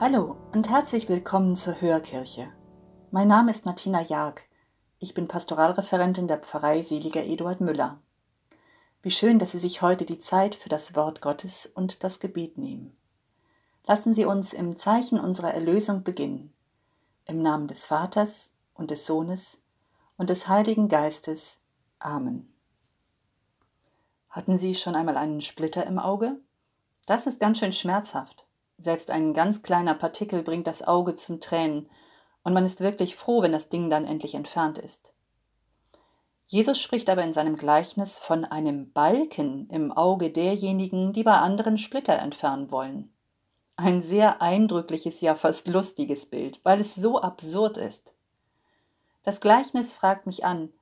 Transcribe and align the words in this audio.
Hallo 0.00 0.36
und 0.52 0.70
herzlich 0.70 1.08
willkommen 1.08 1.56
zur 1.56 1.80
Hörkirche. 1.80 2.52
Mein 3.10 3.26
Name 3.26 3.50
ist 3.50 3.66
Martina 3.66 4.00
Jag. 4.00 4.42
Ich 5.00 5.12
bin 5.12 5.26
Pastoralreferentin 5.26 6.28
der 6.28 6.38
Pfarrei 6.38 6.82
Seliger 6.82 7.24
Eduard 7.24 7.60
Müller. 7.60 7.98
Wie 9.02 9.10
schön, 9.10 9.40
dass 9.40 9.50
Sie 9.50 9.58
sich 9.58 9.82
heute 9.82 10.04
die 10.04 10.20
Zeit 10.20 10.54
für 10.54 10.68
das 10.68 10.94
Wort 10.94 11.20
Gottes 11.20 11.66
und 11.66 12.04
das 12.04 12.20
Gebet 12.20 12.58
nehmen. 12.58 12.96
Lassen 13.88 14.14
Sie 14.14 14.24
uns 14.24 14.52
im 14.52 14.76
Zeichen 14.76 15.18
unserer 15.18 15.52
Erlösung 15.52 16.04
beginnen. 16.04 16.52
Im 17.24 17.42
Namen 17.42 17.66
des 17.66 17.84
Vaters 17.84 18.52
und 18.74 18.92
des 18.92 19.04
Sohnes 19.04 19.60
und 20.16 20.30
des 20.30 20.46
Heiligen 20.46 20.88
Geistes. 20.88 21.60
Amen. 21.98 22.54
Hatten 24.30 24.58
Sie 24.58 24.76
schon 24.76 24.94
einmal 24.94 25.16
einen 25.16 25.40
Splitter 25.40 25.84
im 25.84 25.98
Auge? 25.98 26.36
Das 27.06 27.26
ist 27.26 27.40
ganz 27.40 27.58
schön 27.58 27.72
schmerzhaft. 27.72 28.47
Selbst 28.78 29.10
ein 29.10 29.34
ganz 29.34 29.62
kleiner 29.62 29.94
Partikel 29.94 30.42
bringt 30.42 30.66
das 30.66 30.86
Auge 30.86 31.14
zum 31.16 31.40
Tränen, 31.40 31.90
und 32.44 32.54
man 32.54 32.64
ist 32.64 32.80
wirklich 32.80 33.16
froh, 33.16 33.42
wenn 33.42 33.52
das 33.52 33.68
Ding 33.68 33.90
dann 33.90 34.06
endlich 34.06 34.34
entfernt 34.34 34.78
ist. 34.78 35.12
Jesus 36.46 36.80
spricht 36.80 37.10
aber 37.10 37.22
in 37.22 37.34
seinem 37.34 37.56
Gleichnis 37.56 38.18
von 38.18 38.46
einem 38.46 38.90
Balken 38.92 39.68
im 39.68 39.92
Auge 39.92 40.30
derjenigen, 40.30 41.12
die 41.12 41.24
bei 41.24 41.36
anderen 41.36 41.76
Splitter 41.76 42.18
entfernen 42.18 42.70
wollen. 42.70 43.12
Ein 43.76 44.00
sehr 44.00 44.40
eindrückliches, 44.40 45.20
ja 45.20 45.34
fast 45.34 45.68
lustiges 45.68 46.26
Bild, 46.26 46.60
weil 46.62 46.80
es 46.80 46.94
so 46.94 47.20
absurd 47.20 47.76
ist. 47.76 48.14
Das 49.24 49.42
Gleichnis 49.42 49.92
fragt 49.92 50.26
mich 50.26 50.46
an, 50.46 50.72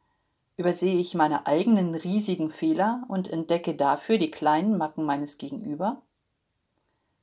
übersehe 0.57 0.99
ich 0.99 1.15
meine 1.15 1.47
eigenen 1.47 1.97
riesigen 1.97 2.49
Fehler 2.49 3.03
und 3.09 3.29
entdecke 3.29 3.75
dafür 3.75 4.19
die 4.19 4.31
kleinen 4.31 4.79
Macken 4.79 5.05
meines 5.05 5.37
Gegenüber? 5.37 6.01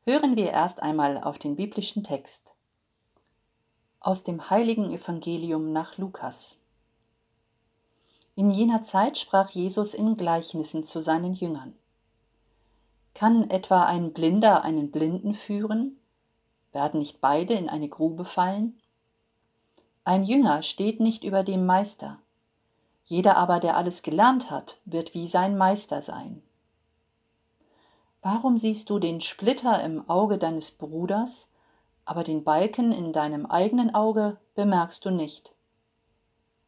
Hören 0.05 0.35
wir 0.35 0.51
erst 0.51 0.83
einmal 0.83 1.23
auf 1.23 1.39
den 1.39 1.55
biblischen 1.55 2.03
Text. 2.03 2.51
Aus 4.01 4.25
dem 4.25 4.49
heiligen 4.49 4.91
Evangelium 4.91 5.71
nach 5.71 5.97
Lukas. 5.97 6.57
In 8.35 8.51
jener 8.51 8.83
Zeit 8.83 9.17
sprach 9.17 9.51
Jesus 9.51 9.93
in 9.93 10.17
Gleichnissen 10.17 10.83
zu 10.83 11.01
seinen 11.01 11.33
Jüngern. 11.33 11.73
Kann 13.13 13.49
etwa 13.49 13.85
ein 13.85 14.11
Blinder 14.11 14.63
einen 14.63 14.91
Blinden 14.91 15.33
führen? 15.33 15.97
Werden 16.73 16.99
nicht 16.99 17.21
beide 17.21 17.53
in 17.53 17.69
eine 17.69 17.87
Grube 17.87 18.25
fallen? 18.25 18.77
Ein 20.03 20.25
Jünger 20.25 20.63
steht 20.63 20.99
nicht 20.99 21.23
über 21.23 21.43
dem 21.43 21.65
Meister. 21.65 22.19
Jeder 23.05 23.37
aber, 23.37 23.61
der 23.61 23.77
alles 23.77 24.01
gelernt 24.01 24.51
hat, 24.51 24.81
wird 24.83 25.13
wie 25.13 25.27
sein 25.27 25.57
Meister 25.57 26.01
sein. 26.01 26.43
Warum 28.25 28.57
siehst 28.57 28.89
du 28.89 28.99
den 28.99 29.19
Splitter 29.19 29.83
im 29.83 30.09
Auge 30.09 30.37
deines 30.37 30.71
Bruders, 30.71 31.49
aber 32.05 32.23
den 32.23 32.45
Balken 32.45 32.93
in 32.93 33.11
deinem 33.11 33.45
eigenen 33.45 33.93
Auge 33.93 34.37
bemerkst 34.55 35.03
du 35.03 35.11
nicht? 35.11 35.53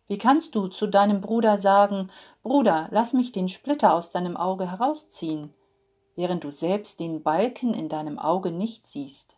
Wie 0.08 0.18
kannst 0.18 0.54
du 0.54 0.68
zu 0.68 0.86
deinem 0.86 1.22
Bruder 1.22 1.58
sagen, 1.58 2.12
Bruder, 2.44 2.90
lass 2.92 3.14
mich 3.14 3.32
den 3.32 3.48
Splitter 3.48 3.94
aus 3.94 4.12
deinem 4.12 4.36
Auge 4.36 4.70
herausziehen, 4.70 5.54
während 6.18 6.44
du 6.44 6.52
selbst 6.52 7.00
den 7.00 7.24
Balken 7.24 7.74
in 7.74 7.88
deinem 7.88 8.20
Auge 8.20 8.52
nicht 8.52 8.86
siehst? 8.86 9.38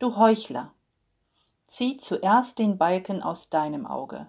Du 0.00 0.16
Heuchler! 0.16 0.72
Zieh 1.68 1.98
zuerst 1.98 2.58
den 2.58 2.78
Balken 2.78 3.22
aus 3.22 3.48
deinem 3.48 3.86
Auge, 3.86 4.26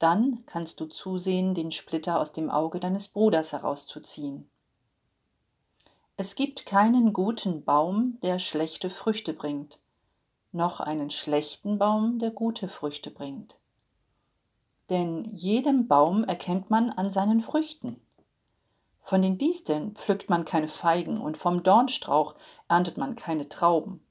dann 0.00 0.42
kannst 0.46 0.80
du 0.80 0.86
zusehen, 0.86 1.54
den 1.54 1.70
Splitter 1.70 2.18
aus 2.18 2.32
dem 2.32 2.50
Auge 2.50 2.80
deines 2.80 3.06
Bruders 3.06 3.52
herauszuziehen. 3.52 4.50
Es 6.20 6.34
gibt 6.34 6.66
keinen 6.66 7.14
guten 7.14 7.64
Baum, 7.64 8.18
der 8.22 8.38
schlechte 8.38 8.90
Früchte 8.90 9.32
bringt, 9.32 9.78
noch 10.52 10.80
einen 10.80 11.10
schlechten 11.10 11.78
Baum, 11.78 12.18
der 12.18 12.30
gute 12.30 12.68
Früchte 12.68 13.10
bringt 13.10 13.56
denn 14.90 15.24
jedem 15.36 15.86
Baum 15.86 16.24
erkennt 16.24 16.68
man 16.68 16.90
an 16.90 17.08
seinen 17.08 17.40
Früchten. 17.40 18.00
Von 19.00 19.22
den 19.22 19.38
Disteln 19.38 19.94
pflückt 19.94 20.28
man 20.28 20.44
keine 20.44 20.68
Feigen 20.68 21.20
und 21.20 21.38
vom 21.38 21.62
Dornstrauch 21.62 22.34
erntet 22.68 22.98
man 22.98 23.14
keine 23.14 23.48
Trauben. 23.48 24.04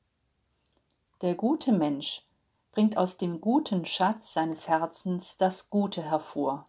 Der 1.22 1.36
gute 1.36 1.74
Mensch 1.74 2.26
bringt 2.72 2.97
aus 2.97 3.18
dem 3.18 3.41
guten 3.41 3.86
Schatz 3.86 4.34
seines 4.34 4.68
Herzens 4.68 5.38
das 5.38 5.70
Gute 5.70 6.02
hervor, 6.02 6.66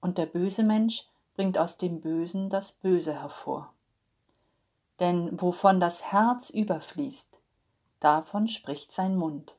und 0.00 0.16
der 0.16 0.26
böse 0.26 0.62
Mensch 0.62 1.06
bringt 1.34 1.58
aus 1.58 1.76
dem 1.76 2.00
Bösen 2.00 2.48
das 2.48 2.72
Böse 2.72 3.20
hervor. 3.20 3.72
Denn 5.00 5.40
wovon 5.40 5.80
das 5.80 6.12
Herz 6.12 6.50
überfließt, 6.50 7.40
davon 8.00 8.48
spricht 8.48 8.92
sein 8.92 9.16
Mund. 9.16 9.56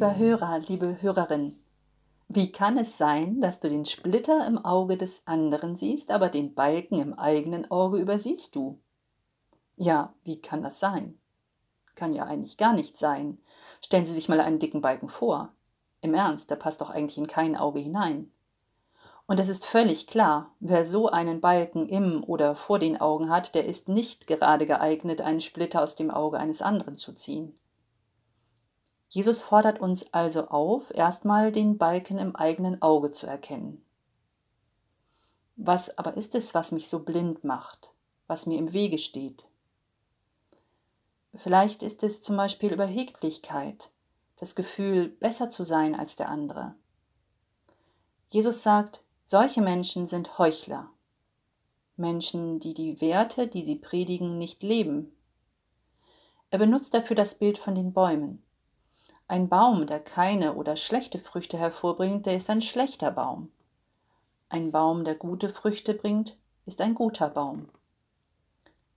Lieber 0.00 0.16
Hörer, 0.16 0.60
liebe 0.60 1.02
Hörerin, 1.02 1.58
wie 2.26 2.50
kann 2.50 2.78
es 2.78 2.96
sein, 2.96 3.42
dass 3.42 3.60
du 3.60 3.68
den 3.68 3.84
Splitter 3.84 4.46
im 4.46 4.56
Auge 4.56 4.96
des 4.96 5.26
anderen 5.26 5.76
siehst, 5.76 6.10
aber 6.10 6.30
den 6.30 6.54
Balken 6.54 6.98
im 7.00 7.18
eigenen 7.18 7.70
Auge 7.70 7.98
übersiehst 7.98 8.56
du? 8.56 8.80
Ja, 9.76 10.14
wie 10.24 10.40
kann 10.40 10.62
das 10.62 10.80
sein? 10.80 11.18
Kann 11.96 12.14
ja 12.14 12.24
eigentlich 12.24 12.56
gar 12.56 12.72
nicht 12.72 12.96
sein. 12.96 13.42
Stellen 13.84 14.06
Sie 14.06 14.14
sich 14.14 14.26
mal 14.30 14.40
einen 14.40 14.58
dicken 14.58 14.80
Balken 14.80 15.10
vor. 15.10 15.52
Im 16.00 16.14
Ernst, 16.14 16.50
der 16.50 16.56
passt 16.56 16.80
doch 16.80 16.88
eigentlich 16.88 17.18
in 17.18 17.26
kein 17.26 17.54
Auge 17.54 17.80
hinein. 17.80 18.32
Und 19.26 19.38
es 19.38 19.50
ist 19.50 19.66
völlig 19.66 20.06
klar, 20.06 20.54
wer 20.60 20.86
so 20.86 21.10
einen 21.10 21.42
Balken 21.42 21.86
im 21.90 22.24
oder 22.24 22.56
vor 22.56 22.78
den 22.78 22.98
Augen 22.98 23.28
hat, 23.28 23.54
der 23.54 23.66
ist 23.66 23.90
nicht 23.90 24.26
gerade 24.26 24.66
geeignet, 24.66 25.20
einen 25.20 25.42
Splitter 25.42 25.82
aus 25.82 25.94
dem 25.94 26.10
Auge 26.10 26.38
eines 26.38 26.62
anderen 26.62 26.94
zu 26.96 27.12
ziehen. 27.12 27.54
Jesus 29.10 29.40
fordert 29.40 29.80
uns 29.80 30.14
also 30.14 30.46
auf, 30.48 30.94
erstmal 30.94 31.50
den 31.50 31.78
Balken 31.78 32.18
im 32.18 32.36
eigenen 32.36 32.80
Auge 32.80 33.10
zu 33.10 33.26
erkennen. 33.26 33.84
Was 35.56 35.98
aber 35.98 36.16
ist 36.16 36.36
es, 36.36 36.54
was 36.54 36.70
mich 36.70 36.88
so 36.88 37.00
blind 37.00 37.42
macht, 37.42 37.92
was 38.28 38.46
mir 38.46 38.56
im 38.56 38.72
Wege 38.72 38.98
steht? 38.98 39.46
Vielleicht 41.34 41.82
ist 41.82 42.04
es 42.04 42.22
zum 42.22 42.36
Beispiel 42.36 42.72
Überheblichkeit, 42.72 43.90
das 44.36 44.54
Gefühl, 44.54 45.08
besser 45.08 45.50
zu 45.50 45.64
sein 45.64 45.96
als 45.96 46.14
der 46.14 46.28
andere. 46.28 46.76
Jesus 48.30 48.62
sagt, 48.62 49.02
solche 49.24 49.60
Menschen 49.60 50.06
sind 50.06 50.38
Heuchler, 50.38 50.88
Menschen, 51.96 52.60
die 52.60 52.74
die 52.74 53.00
Werte, 53.00 53.48
die 53.48 53.64
sie 53.64 53.76
predigen, 53.76 54.38
nicht 54.38 54.62
leben. 54.62 55.12
Er 56.50 56.60
benutzt 56.60 56.94
dafür 56.94 57.16
das 57.16 57.34
Bild 57.34 57.58
von 57.58 57.74
den 57.74 57.92
Bäumen. 57.92 58.42
Ein 59.30 59.48
Baum, 59.48 59.86
der 59.86 60.00
keine 60.00 60.54
oder 60.54 60.74
schlechte 60.74 61.20
Früchte 61.20 61.56
hervorbringt, 61.56 62.26
der 62.26 62.34
ist 62.34 62.50
ein 62.50 62.60
schlechter 62.60 63.12
Baum. 63.12 63.48
Ein 64.48 64.72
Baum, 64.72 65.04
der 65.04 65.14
gute 65.14 65.48
Früchte 65.48 65.94
bringt, 65.94 66.36
ist 66.66 66.80
ein 66.80 66.96
guter 66.96 67.28
Baum. 67.28 67.68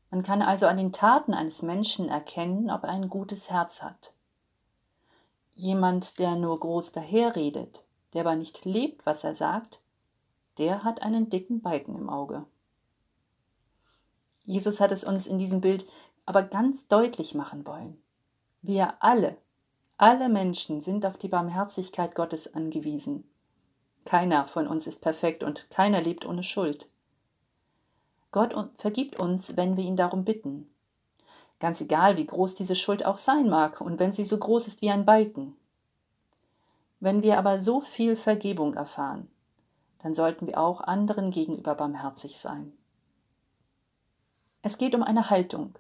Man 0.09 0.24
kann 0.24 0.41
also 0.41 0.65
an 0.65 0.77
den 0.77 0.91
Taten 0.91 1.35
eines 1.35 1.62
Menschen 1.62 2.09
erkennen, 2.09 2.71
ob 2.71 2.81
er 2.81 2.89
ein 2.89 3.09
gutes 3.09 3.51
Herz 3.51 3.83
hat. 3.83 4.12
Jemand, 5.53 6.18
der 6.18 6.35
nur 6.35 6.59
groß 6.59 6.94
daherredet, 6.94 7.83
der 8.13 8.21
aber 8.21 8.35
nicht 8.35 8.65
lebt, 8.65 9.06
was 9.06 9.24
er 9.24 9.35
sagt, 9.35 9.81
der 10.57 10.83
hat 10.83 11.03
einen 11.03 11.30
dicken 11.30 11.62
Balken 11.62 11.95
im 11.95 12.09
Auge. 12.09 12.44
Jesus 14.45 14.80
hat 14.80 14.91
es 14.91 15.03
uns 15.03 15.27
in 15.27 15.38
diesem 15.38 15.62
Bild 15.62 15.85
aber 16.25 16.41
ganz 16.41 16.88
deutlich 16.88 17.35
machen 17.35 17.68
wollen. 17.68 18.01
Wir 18.63 18.95
alle 19.00 19.38
alle 20.03 20.27
Menschen 20.27 20.81
sind 20.81 21.05
auf 21.05 21.15
die 21.15 21.29
Barmherzigkeit 21.29 22.13
Gottes 22.13 22.53
angewiesen. 22.53 23.23
Keiner 24.03 24.47
von 24.47 24.67
uns 24.67 24.85
ist 24.85 25.00
perfekt 25.00 25.44
und 25.44 25.69
keiner 25.69 26.01
lebt 26.01 26.25
ohne 26.25 26.44
Schuld. 26.44 26.89
Gott 28.33 28.53
vergibt 28.75 29.17
uns, 29.17 29.55
wenn 29.55 29.77
wir 29.77 29.85
ihn 29.85 29.95
darum 29.95 30.25
bitten. 30.25 30.69
ganz 31.61 31.79
egal, 31.79 32.17
wie 32.17 32.25
groß 32.25 32.55
diese 32.55 32.75
Schuld 32.75 33.05
auch 33.05 33.17
sein 33.17 33.47
mag 33.47 33.79
und 33.79 33.97
wenn 33.97 34.11
sie 34.11 34.25
so 34.25 34.38
groß 34.38 34.67
ist 34.67 34.81
wie 34.81 34.91
ein 34.91 35.05
Balken. 35.05 35.55
Wenn 36.99 37.23
wir 37.23 37.38
aber 37.38 37.61
so 37.61 37.79
viel 37.79 38.17
Vergebung 38.17 38.73
erfahren, 38.73 39.29
dann 39.99 40.13
sollten 40.13 40.47
wir 40.47 40.59
auch 40.59 40.81
anderen 40.81 41.31
gegenüber 41.31 41.75
barmherzig 41.75 42.41
sein. 42.41 42.73
Es 44.63 44.77
geht 44.77 44.95
um 44.95 45.03
eine 45.03 45.29
Haltung. 45.29 45.75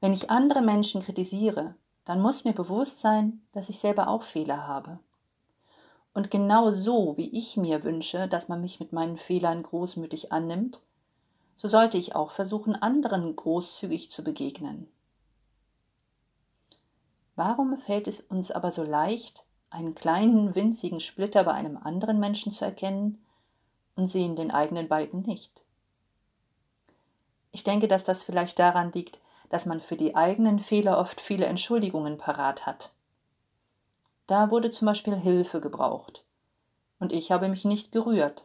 Wenn 0.00 0.14
ich 0.14 0.30
andere 0.30 0.62
Menschen 0.62 1.02
kritisiere, 1.02 1.74
dann 2.04 2.20
muss 2.20 2.44
mir 2.44 2.52
bewusst 2.52 3.00
sein, 3.00 3.42
dass 3.52 3.68
ich 3.68 3.78
selber 3.78 4.08
auch 4.08 4.22
Fehler 4.22 4.66
habe. 4.66 4.98
Und 6.12 6.30
genau 6.30 6.70
so, 6.70 7.16
wie 7.16 7.30
ich 7.30 7.56
mir 7.56 7.84
wünsche, 7.84 8.26
dass 8.26 8.48
man 8.48 8.60
mich 8.60 8.80
mit 8.80 8.92
meinen 8.92 9.16
Fehlern 9.16 9.62
großmütig 9.62 10.32
annimmt, 10.32 10.80
so 11.56 11.68
sollte 11.68 11.98
ich 11.98 12.16
auch 12.16 12.30
versuchen, 12.30 12.74
anderen 12.74 13.36
großzügig 13.36 14.10
zu 14.10 14.24
begegnen. 14.24 14.88
Warum 17.36 17.76
fällt 17.76 18.08
es 18.08 18.20
uns 18.20 18.50
aber 18.50 18.70
so 18.70 18.82
leicht, 18.82 19.44
einen 19.70 19.94
kleinen, 19.94 20.54
winzigen 20.54 21.00
Splitter 21.00 21.44
bei 21.44 21.52
einem 21.52 21.76
anderen 21.76 22.18
Menschen 22.18 22.50
zu 22.50 22.64
erkennen 22.64 23.24
und 23.94 24.08
sehen 24.08 24.36
den 24.36 24.50
eigenen 24.50 24.88
Balken 24.88 25.22
nicht? 25.22 25.62
Ich 27.52 27.64
denke, 27.64 27.88
dass 27.88 28.04
das 28.04 28.22
vielleicht 28.22 28.58
daran 28.58 28.92
liegt, 28.92 29.20
dass 29.50 29.66
man 29.66 29.80
für 29.80 29.96
die 29.96 30.16
eigenen 30.16 30.58
Fehler 30.58 30.98
oft 30.98 31.20
viele 31.20 31.44
Entschuldigungen 31.44 32.16
parat 32.16 32.64
hat. 32.64 32.92
Da 34.26 34.50
wurde 34.50 34.70
zum 34.70 34.86
Beispiel 34.86 35.16
Hilfe 35.16 35.60
gebraucht. 35.60 36.24
Und 36.98 37.12
ich 37.12 37.32
habe 37.32 37.48
mich 37.48 37.64
nicht 37.64 37.92
gerührt. 37.92 38.44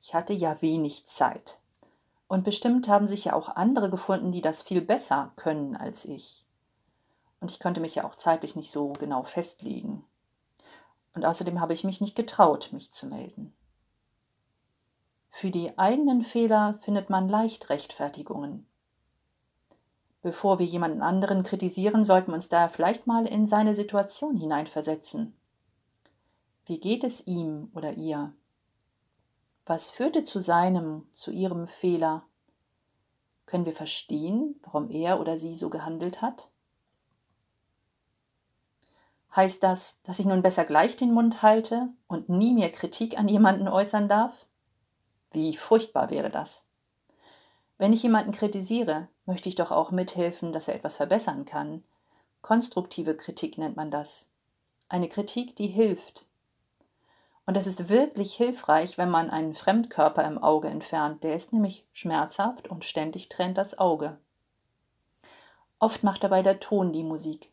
Ich 0.00 0.14
hatte 0.14 0.32
ja 0.32 0.62
wenig 0.62 1.06
Zeit. 1.06 1.58
Und 2.28 2.44
bestimmt 2.44 2.88
haben 2.88 3.08
sich 3.08 3.26
ja 3.26 3.32
auch 3.34 3.48
andere 3.48 3.90
gefunden, 3.90 4.30
die 4.30 4.42
das 4.42 4.62
viel 4.62 4.80
besser 4.80 5.32
können 5.36 5.76
als 5.76 6.04
ich. 6.04 6.44
Und 7.40 7.50
ich 7.50 7.58
konnte 7.58 7.80
mich 7.80 7.96
ja 7.96 8.04
auch 8.04 8.14
zeitlich 8.14 8.56
nicht 8.56 8.70
so 8.70 8.92
genau 8.92 9.24
festlegen. 9.24 10.04
Und 11.14 11.24
außerdem 11.24 11.60
habe 11.60 11.72
ich 11.72 11.82
mich 11.82 12.00
nicht 12.00 12.14
getraut, 12.14 12.68
mich 12.72 12.92
zu 12.92 13.06
melden. 13.06 13.54
Für 15.30 15.50
die 15.50 15.76
eigenen 15.78 16.24
Fehler 16.24 16.78
findet 16.82 17.10
man 17.10 17.28
leicht 17.28 17.70
Rechtfertigungen. 17.70 18.66
Bevor 20.26 20.58
wir 20.58 20.66
jemanden 20.66 21.02
anderen 21.02 21.44
kritisieren, 21.44 22.02
sollten 22.02 22.32
wir 22.32 22.34
uns 22.34 22.48
daher 22.48 22.68
vielleicht 22.68 23.06
mal 23.06 23.26
in 23.26 23.46
seine 23.46 23.76
Situation 23.76 24.36
hineinversetzen. 24.36 25.36
Wie 26.64 26.80
geht 26.80 27.04
es 27.04 27.28
ihm 27.28 27.70
oder 27.74 27.92
ihr? 27.92 28.32
Was 29.66 29.88
führte 29.88 30.24
zu 30.24 30.40
seinem, 30.40 31.06
zu 31.12 31.30
ihrem 31.30 31.68
Fehler? 31.68 32.24
Können 33.46 33.66
wir 33.66 33.72
verstehen, 33.72 34.58
warum 34.64 34.90
er 34.90 35.20
oder 35.20 35.38
sie 35.38 35.54
so 35.54 35.70
gehandelt 35.70 36.22
hat? 36.22 36.48
Heißt 39.36 39.62
das, 39.62 40.00
dass 40.02 40.18
ich 40.18 40.26
nun 40.26 40.42
besser 40.42 40.64
gleich 40.64 40.96
den 40.96 41.14
Mund 41.14 41.42
halte 41.42 41.90
und 42.08 42.28
nie 42.28 42.52
mehr 42.52 42.72
Kritik 42.72 43.16
an 43.16 43.28
jemanden 43.28 43.68
äußern 43.68 44.08
darf? 44.08 44.46
Wie 45.30 45.56
furchtbar 45.56 46.10
wäre 46.10 46.30
das. 46.30 46.64
Wenn 47.78 47.92
ich 47.92 48.02
jemanden 48.02 48.32
kritisiere, 48.32 49.06
möchte 49.26 49.48
ich 49.48 49.54
doch 49.54 49.70
auch 49.70 49.90
mithelfen, 49.90 50.52
dass 50.52 50.68
er 50.68 50.74
etwas 50.74 50.96
verbessern 50.96 51.44
kann. 51.44 51.82
Konstruktive 52.42 53.16
Kritik 53.16 53.58
nennt 53.58 53.76
man 53.76 53.90
das. 53.90 54.28
Eine 54.88 55.08
Kritik, 55.08 55.56
die 55.56 55.66
hilft, 55.66 56.26
und 57.46 57.56
das 57.56 57.68
ist 57.68 57.88
wirklich 57.88 58.34
hilfreich, 58.34 58.98
wenn 58.98 59.08
man 59.08 59.30
einen 59.30 59.54
Fremdkörper 59.54 60.24
im 60.24 60.42
Auge 60.42 60.68
entfernt. 60.68 61.22
Der 61.22 61.36
ist 61.36 61.52
nämlich 61.52 61.86
schmerzhaft 61.92 62.68
und 62.68 62.84
ständig 62.84 63.28
trennt 63.28 63.56
das 63.56 63.78
Auge. 63.78 64.18
Oft 65.78 66.02
macht 66.02 66.24
dabei 66.24 66.42
der 66.42 66.58
Ton 66.58 66.92
die 66.92 67.04
Musik. 67.04 67.50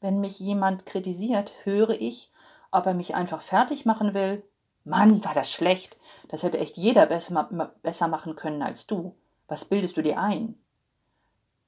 Wenn 0.00 0.20
mich 0.20 0.40
jemand 0.40 0.86
kritisiert, 0.86 1.52
höre 1.64 1.90
ich, 1.90 2.32
ob 2.70 2.86
er 2.86 2.94
mich 2.94 3.14
einfach 3.14 3.42
fertig 3.42 3.84
machen 3.84 4.14
will. 4.14 4.42
Mann, 4.84 5.22
war 5.24 5.34
das 5.34 5.50
schlecht. 5.50 5.98
Das 6.28 6.42
hätte 6.42 6.58
echt 6.58 6.76
jeder 6.76 7.06
besser, 7.06 7.70
besser 7.82 8.08
machen 8.08 8.36
können 8.36 8.62
als 8.62 8.86
du. 8.86 9.14
Was 9.48 9.66
bildest 9.66 9.96
du 9.96 10.02
dir 10.02 10.18
ein? 10.18 10.58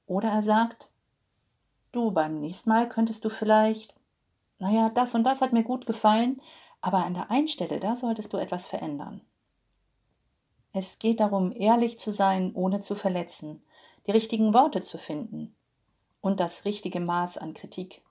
Oder 0.09 0.29
er 0.29 0.41
sagt, 0.41 0.89
du, 1.91 2.09
beim 2.09 2.39
nächsten 2.39 2.71
Mal 2.71 2.89
könntest 2.89 3.23
du 3.23 3.29
vielleicht, 3.29 3.93
naja, 4.57 4.89
das 4.89 5.13
und 5.13 5.23
das 5.23 5.39
hat 5.39 5.53
mir 5.53 5.61
gut 5.63 5.85
gefallen, 5.85 6.41
aber 6.81 7.05
an 7.05 7.13
der 7.13 7.29
einen 7.29 7.47
Stelle, 7.47 7.79
da 7.79 7.95
solltest 7.95 8.33
du 8.33 8.37
etwas 8.37 8.65
verändern. 8.65 9.21
Es 10.73 10.97
geht 10.97 11.19
darum, 11.19 11.51
ehrlich 11.55 11.99
zu 11.99 12.11
sein, 12.11 12.55
ohne 12.55 12.79
zu 12.79 12.95
verletzen, 12.95 13.61
die 14.07 14.11
richtigen 14.11 14.51
Worte 14.51 14.81
zu 14.81 14.97
finden 14.97 15.55
und 16.21 16.39
das 16.39 16.65
richtige 16.65 16.99
Maß 16.99 17.37
an 17.37 17.53
Kritik. 17.53 18.01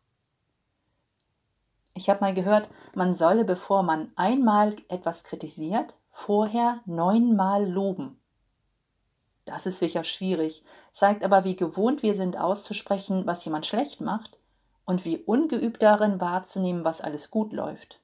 Ich 1.95 2.09
habe 2.09 2.21
mal 2.21 2.33
gehört, 2.33 2.71
man 2.95 3.17
solle, 3.17 3.45
bevor 3.45 3.83
man 3.83 4.13
einmal 4.15 4.77
etwas 4.89 5.25
kritisiert, 5.25 5.95
vorher 6.13 6.81
neunmal 6.87 7.69
loben. 7.69 8.21
Das 9.49 9.65
ist 9.65 9.79
sicher 9.79 10.05
schwierig, 10.05 10.63
zeigt 10.93 11.25
aber, 11.25 11.43
wie 11.45 11.57
gewohnt 11.57 12.03
wir 12.03 12.15
sind 12.15 12.37
auszusprechen, 12.37 13.27
was 13.27 13.47
jemand 13.47 13.65
schlecht 13.65 14.03
macht 14.03 14.37
und 14.85 15.07
wie 15.07 15.17
ungeübt 15.17 15.81
darin 15.81 16.21
wahrzunehmen, 16.21 16.85
was 16.85 17.01
alles 17.01 17.31
gut 17.31 17.55
läuft. 17.55 17.99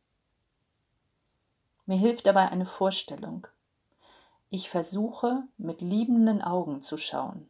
Mir 1.84 1.98
hilft 1.98 2.26
dabei 2.26 2.48
eine 2.48 2.64
Vorstellung. 2.64 3.46
Ich 4.48 4.70
versuche, 4.70 5.42
mit 5.58 5.82
liebenden 5.82 6.40
Augen 6.40 6.80
zu 6.80 6.96
schauen. 6.96 7.46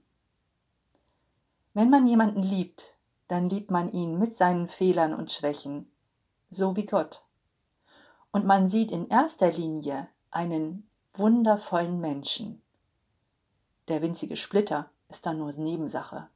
Wenn 1.73 1.89
man 1.89 2.09
jemanden 2.09 2.43
liebt, 2.43 2.95
dann 3.29 3.49
liebt 3.49 3.71
man 3.71 3.93
ihn 3.93 4.19
mit 4.19 4.35
seinen 4.35 4.67
Fehlern 4.67 5.15
und 5.15 5.31
Schwächen, 5.31 5.89
so 6.51 6.75
wie 6.75 6.87
Gott. 6.87 7.23
Und 8.33 8.45
man 8.45 8.69
sieht 8.69 8.91
in 8.91 9.07
erster 9.07 9.53
Linie 9.53 10.09
einen 10.33 10.91
wundervollen 11.13 12.01
Menschen. 12.01 12.61
Der 13.89 14.01
winzige 14.01 14.37
Splitter 14.37 14.89
ist 15.09 15.27
dann 15.27 15.39
nur 15.39 15.53
Nebensache. 15.53 16.29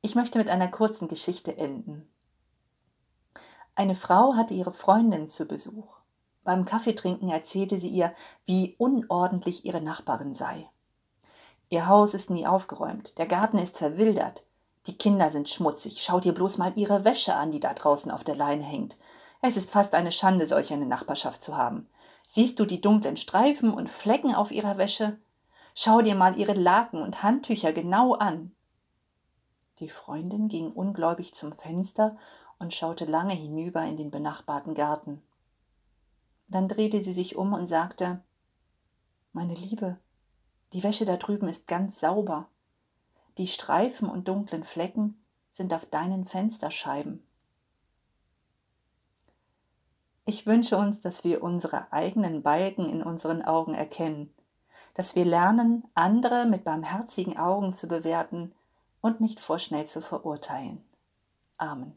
Ich 0.00 0.14
möchte 0.14 0.38
mit 0.38 0.48
einer 0.48 0.68
kurzen 0.68 1.08
Geschichte 1.08 1.56
enden. 1.56 2.08
Eine 3.74 3.94
Frau 3.94 4.34
hatte 4.34 4.54
ihre 4.54 4.72
Freundin 4.72 5.28
zu 5.28 5.44
Besuch. 5.44 5.98
Beim 6.44 6.64
Kaffeetrinken 6.64 7.28
erzählte 7.28 7.78
sie 7.78 7.90
ihr, 7.90 8.14
wie 8.46 8.74
unordentlich 8.78 9.66
ihre 9.66 9.82
Nachbarin 9.82 10.34
sei. 10.34 10.68
Ihr 11.68 11.86
Haus 11.86 12.14
ist 12.14 12.30
nie 12.30 12.46
aufgeräumt, 12.46 13.18
der 13.18 13.26
Garten 13.26 13.58
ist 13.58 13.76
verwildert, 13.76 14.42
die 14.86 14.96
Kinder 14.96 15.30
sind 15.30 15.50
schmutzig, 15.50 16.02
schaut 16.02 16.24
ihr 16.24 16.32
bloß 16.32 16.56
mal 16.56 16.72
ihre 16.76 17.04
Wäsche 17.04 17.34
an, 17.34 17.52
die 17.52 17.60
da 17.60 17.74
draußen 17.74 18.10
auf 18.10 18.24
der 18.24 18.36
Leine 18.36 18.64
hängt. 18.64 18.96
Es 19.42 19.58
ist 19.58 19.70
fast 19.70 19.94
eine 19.94 20.10
Schande, 20.10 20.46
solch 20.46 20.72
eine 20.72 20.86
Nachbarschaft 20.86 21.42
zu 21.42 21.56
haben. 21.58 21.86
Siehst 22.30 22.60
du 22.60 22.66
die 22.66 22.82
dunklen 22.82 23.16
Streifen 23.16 23.72
und 23.72 23.88
Flecken 23.88 24.34
auf 24.34 24.52
ihrer 24.52 24.76
Wäsche? 24.76 25.18
Schau 25.74 26.02
dir 26.02 26.14
mal 26.14 26.38
ihre 26.38 26.52
Laken 26.52 27.00
und 27.00 27.22
Handtücher 27.22 27.72
genau 27.72 28.12
an. 28.12 28.52
Die 29.78 29.88
Freundin 29.88 30.48
ging 30.48 30.70
ungläubig 30.70 31.32
zum 31.34 31.52
Fenster 31.52 32.18
und 32.58 32.74
schaute 32.74 33.06
lange 33.06 33.32
hinüber 33.32 33.82
in 33.84 33.96
den 33.96 34.10
benachbarten 34.10 34.74
Garten. 34.74 35.22
Dann 36.48 36.68
drehte 36.68 37.00
sie 37.00 37.14
sich 37.14 37.34
um 37.36 37.54
und 37.54 37.66
sagte 37.66 38.20
Meine 39.32 39.54
Liebe, 39.54 39.96
die 40.74 40.82
Wäsche 40.82 41.06
da 41.06 41.16
drüben 41.16 41.48
ist 41.48 41.66
ganz 41.66 41.98
sauber. 41.98 42.46
Die 43.38 43.46
Streifen 43.46 44.10
und 44.10 44.28
dunklen 44.28 44.64
Flecken 44.64 45.18
sind 45.50 45.72
auf 45.72 45.86
deinen 45.86 46.26
Fensterscheiben. 46.26 47.22
Ich 50.28 50.44
wünsche 50.44 50.76
uns, 50.76 51.00
dass 51.00 51.24
wir 51.24 51.42
unsere 51.42 51.90
eigenen 51.90 52.42
Balken 52.42 52.90
in 52.90 53.02
unseren 53.02 53.40
Augen 53.40 53.72
erkennen, 53.72 54.30
dass 54.92 55.16
wir 55.16 55.24
lernen, 55.24 55.84
andere 55.94 56.44
mit 56.44 56.64
barmherzigen 56.64 57.38
Augen 57.38 57.72
zu 57.72 57.88
bewerten 57.88 58.52
und 59.00 59.22
nicht 59.22 59.40
vorschnell 59.40 59.86
zu 59.86 60.02
verurteilen. 60.02 60.84
Amen. 61.56 61.96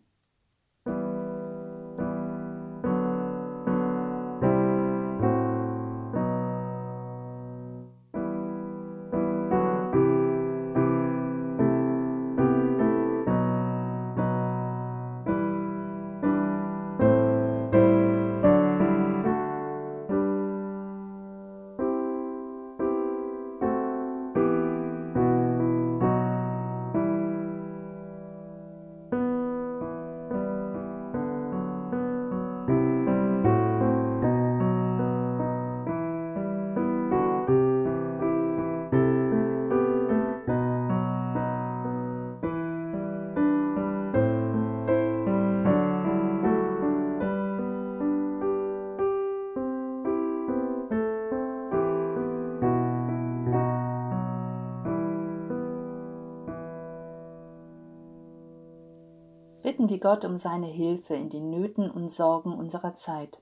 Wir 59.92 60.00
Gott 60.00 60.26
um 60.26 60.38
seine 60.38 60.68
Hilfe 60.68 61.14
in 61.14 61.30
den 61.30 61.52
Nöten 61.52 61.92
und 61.92 62.12
Sorgen 62.12 62.54
unserer 62.54 62.96
Zeit. 62.96 63.42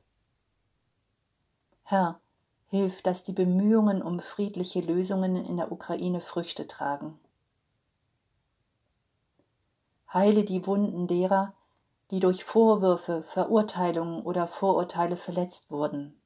Herr, 1.83 2.19
hilf, 2.69 3.01
dass 3.03 3.23
die 3.23 3.33
Bemühungen 3.33 4.01
um 4.01 4.19
friedliche 4.19 4.81
Lösungen 4.81 5.35
in 5.35 5.57
der 5.57 5.71
Ukraine 5.71 6.21
Früchte 6.21 6.67
tragen. 6.67 7.19
Heile 10.11 10.43
die 10.43 10.65
Wunden 10.65 11.05
derer, 11.07 11.53
die 12.09 12.19
durch 12.19 12.43
Vorwürfe, 12.43 13.21
Verurteilungen 13.21 14.23
oder 14.23 14.47
Vorurteile 14.47 15.17
verletzt 15.17 15.69
wurden. 15.69 16.19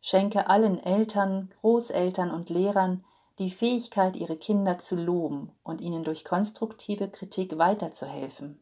Schenke 0.00 0.48
allen 0.48 0.80
Eltern, 0.80 1.52
Großeltern 1.60 2.32
und 2.32 2.50
Lehrern 2.50 3.04
die 3.38 3.50
Fähigkeit, 3.50 4.16
ihre 4.16 4.36
Kinder 4.36 4.78
zu 4.78 4.96
loben 4.96 5.50
und 5.62 5.80
ihnen 5.80 6.04
durch 6.04 6.24
konstruktive 6.24 7.08
Kritik 7.08 7.58
weiterzuhelfen. 7.58 8.58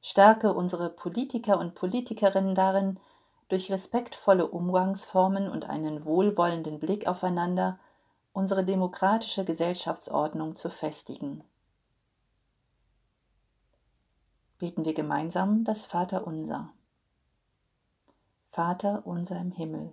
Stärke 0.00 0.52
unsere 0.52 0.90
Politiker 0.90 1.58
und 1.58 1.74
Politikerinnen 1.74 2.54
darin, 2.54 2.98
durch 3.48 3.70
respektvolle 3.70 4.46
Umgangsformen 4.46 5.50
und 5.50 5.68
einen 5.68 6.04
wohlwollenden 6.04 6.78
Blick 6.80 7.06
aufeinander 7.06 7.78
unsere 8.32 8.64
demokratische 8.64 9.44
Gesellschaftsordnung 9.44 10.56
zu 10.56 10.68
festigen. 10.68 11.44
Beten 14.58 14.84
wir 14.84 14.94
gemeinsam 14.94 15.64
das 15.64 15.86
Vaterunser. 15.86 16.70
Vater 18.50 19.02
unser 19.06 19.40
im 19.40 19.52
Himmel, 19.52 19.92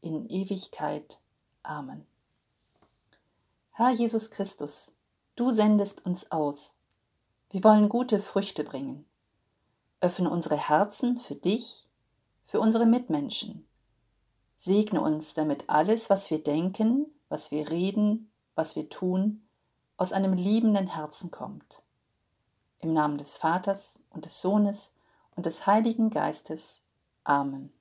in 0.00 0.28
Ewigkeit. 0.28 1.18
Amen. 1.62 2.06
Herr 3.72 3.90
Jesus 3.90 4.30
Christus, 4.30 4.92
du 5.36 5.50
sendest 5.50 6.04
uns 6.04 6.30
aus. 6.32 6.74
Wir 7.50 7.62
wollen 7.64 7.88
gute 7.88 8.20
Früchte 8.20 8.64
bringen. 8.64 9.04
Öffne 10.00 10.30
unsere 10.30 10.56
Herzen 10.56 11.18
für 11.18 11.34
dich, 11.34 11.86
für 12.46 12.60
unsere 12.60 12.86
Mitmenschen. 12.86 13.66
Segne 14.56 15.00
uns, 15.00 15.34
damit 15.34 15.68
alles, 15.68 16.10
was 16.10 16.30
wir 16.30 16.42
denken, 16.42 17.06
was 17.28 17.50
wir 17.50 17.70
reden, 17.70 18.30
was 18.54 18.74
wir 18.74 18.88
tun, 18.88 19.42
aus 19.96 20.12
einem 20.12 20.32
liebenden 20.32 20.88
Herzen 20.88 21.30
kommt. 21.30 21.82
Im 22.80 22.92
Namen 22.92 23.18
des 23.18 23.36
Vaters 23.36 24.00
und 24.10 24.24
des 24.24 24.40
Sohnes 24.40 24.92
und 25.36 25.46
des 25.46 25.66
Heiligen 25.66 26.10
Geistes. 26.10 26.82
Amen. 27.24 27.72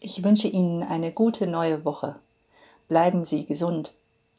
Ich 0.00 0.22
wünsche 0.22 0.46
Ihnen 0.46 0.84
eine 0.84 1.10
gute 1.10 1.48
neue 1.48 1.84
Woche. 1.84 2.14
Bleiben 2.86 3.24
Sie 3.24 3.46
gesund 3.46 3.92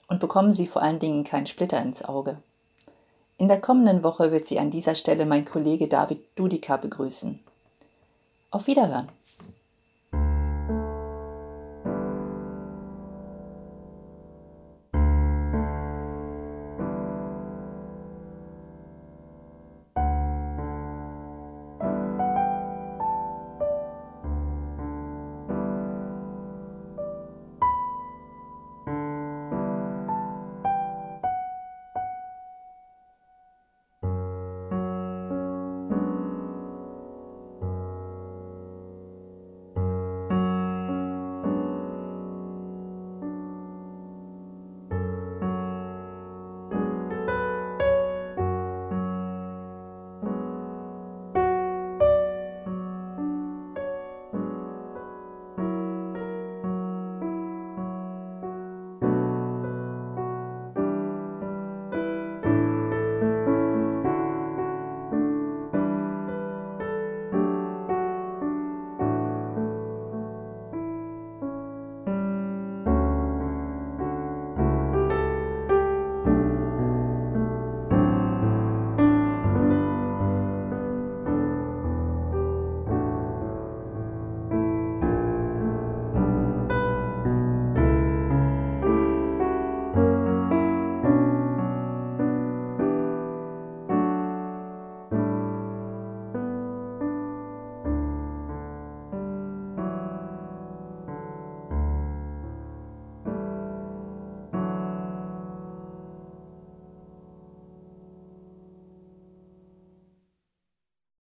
und 0.08 0.22
bekommen 0.22 0.54
Sie 0.54 0.68
vor 0.68 0.82
allen 0.82 1.00
Dingen 1.00 1.26
keinen 1.26 1.48
Splitter 1.48 1.82
ins 1.82 2.04
Auge. 2.04 2.38
In 3.38 3.50
der 3.50 3.60
kommenden 3.60 4.04
Woche 4.04 4.32
wird 4.32 4.46
Sie 4.46 4.58
an 4.58 4.72
dieser 4.72 4.96
Stelle 4.96 5.26
mein 5.26 5.44
Kollege 5.44 5.90
David 5.90 6.24
Dudika 6.36 6.78
begrüßen. 6.78 7.40
Auf 8.52 8.68
Wiederhören! 8.68 9.10